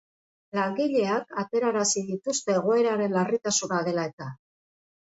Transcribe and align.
Langileak 0.59 1.35
aterarazi 1.43 2.05
dituzte 2.09 2.59
egoeraren 2.63 3.17
larritasuna 3.21 3.87
dela 3.91 4.13
eta. 4.15 4.35